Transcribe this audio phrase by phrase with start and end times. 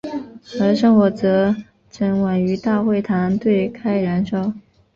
[0.59, 1.55] 而圣火则
[1.91, 4.51] 整晚于大会堂对开燃烧。